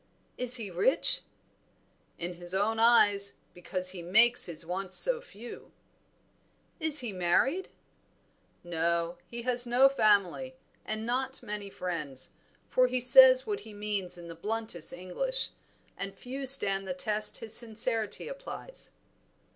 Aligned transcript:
"Is 0.35 0.55
he 0.55 0.71
rich?" 0.71 1.21
"In 2.17 2.33
his 2.33 2.55
own 2.55 2.79
eyes, 2.79 3.37
because 3.53 3.89
he 3.91 4.01
makes 4.01 4.47
his 4.47 4.65
wants 4.65 4.97
so 4.97 5.21
few." 5.21 5.71
"Is 6.79 7.01
he 7.01 7.11
married?" 7.11 7.69
"No; 8.63 9.19
he 9.27 9.43
has 9.43 9.67
no 9.67 9.87
family, 9.87 10.55
and 10.85 11.05
not 11.05 11.43
many 11.43 11.69
friends, 11.69 12.33
for 12.67 12.87
he 12.87 12.99
says 12.99 13.45
what 13.45 13.59
he 13.59 13.73
means 13.75 14.17
in 14.17 14.27
the 14.27 14.33
bluntest 14.33 14.91
English, 14.91 15.51
and 15.95 16.15
few 16.17 16.47
stand 16.47 16.87
the 16.87 16.95
test 16.95 17.37
his 17.37 17.55
sincerity 17.55 18.27
applies." 18.27 18.93